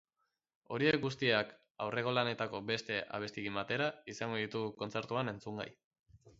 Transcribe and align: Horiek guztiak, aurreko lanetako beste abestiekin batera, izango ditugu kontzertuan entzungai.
Horiek 0.75 0.95
guztiak, 1.03 1.51
aurreko 1.85 2.15
lanetako 2.19 2.63
beste 2.71 2.99
abestiekin 3.19 3.61
batera, 3.63 3.93
izango 4.17 4.43
ditugu 4.43 4.75
kontzertuan 4.83 5.35
entzungai. 5.37 5.73